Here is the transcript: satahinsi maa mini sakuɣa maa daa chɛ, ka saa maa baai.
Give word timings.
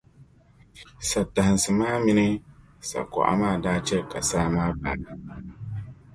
satahinsi 1.09 1.69
maa 1.79 1.99
mini 2.05 2.25
sakuɣa 2.89 3.33
maa 3.41 3.55
daa 3.63 3.79
chɛ, 3.87 3.97
ka 4.11 4.19
saa 4.29 4.47
maa 4.55 4.71
baai. 4.79 5.03